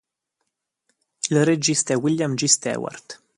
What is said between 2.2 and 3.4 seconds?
G. Stewart.